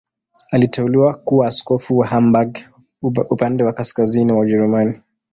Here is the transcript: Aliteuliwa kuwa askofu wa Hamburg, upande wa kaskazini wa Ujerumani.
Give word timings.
Aliteuliwa 0.51 1.13
kuwa 1.13 1.47
askofu 1.47 1.97
wa 1.97 2.07
Hamburg, 2.07 2.57
upande 3.29 3.63
wa 3.63 3.73
kaskazini 3.73 4.31
wa 4.33 4.39
Ujerumani. 4.39 5.01